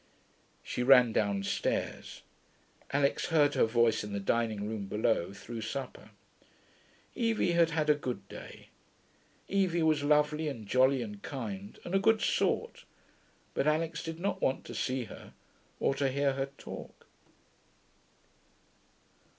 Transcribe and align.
She 0.63 0.81
ran 0.81 1.13
downstairs. 1.13 2.23
Alix 2.89 3.27
heard 3.27 3.53
her 3.53 3.65
voice 3.65 4.03
in 4.03 4.13
the 4.13 4.19
dining 4.19 4.67
room 4.67 4.87
below, 4.87 5.31
through 5.31 5.61
supper. 5.61 6.09
Evie 7.13 7.51
had 7.51 7.69
had 7.69 7.87
a 7.87 7.93
good 7.93 8.27
day. 8.27 8.69
Evie 9.47 9.83
was 9.83 10.01
lovely, 10.01 10.47
and 10.47 10.65
jolly, 10.65 11.03
and 11.03 11.21
kind, 11.21 11.77
and 11.85 11.93
a 11.93 11.99
good 11.99 12.19
sort, 12.23 12.83
but 13.53 13.67
Alix 13.67 14.01
did 14.01 14.19
not 14.19 14.41
want 14.41 14.65
to 14.65 14.73
see 14.73 15.03
her, 15.03 15.33
or 15.79 15.93
to 15.93 16.09
hear 16.09 16.33
her 16.33 16.47
talk. 16.57 17.05